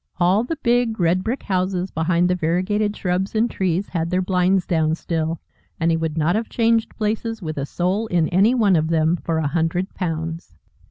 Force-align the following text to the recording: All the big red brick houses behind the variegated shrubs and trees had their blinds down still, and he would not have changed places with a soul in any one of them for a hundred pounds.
All 0.19 0.43
the 0.43 0.55
big 0.63 0.99
red 0.99 1.23
brick 1.23 1.43
houses 1.43 1.91
behind 1.91 2.27
the 2.27 2.33
variegated 2.33 2.97
shrubs 2.97 3.35
and 3.35 3.47
trees 3.47 3.89
had 3.89 4.09
their 4.09 4.19
blinds 4.23 4.65
down 4.65 4.95
still, 4.95 5.39
and 5.79 5.91
he 5.91 5.97
would 5.97 6.17
not 6.17 6.35
have 6.35 6.49
changed 6.49 6.97
places 6.97 7.39
with 7.39 7.55
a 7.59 7.67
soul 7.67 8.07
in 8.07 8.27
any 8.29 8.55
one 8.55 8.75
of 8.75 8.87
them 8.87 9.15
for 9.17 9.37
a 9.37 9.45
hundred 9.45 9.93
pounds. 9.93 10.55